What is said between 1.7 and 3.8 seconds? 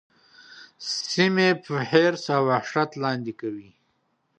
حرص او وحشت لاندي کوي.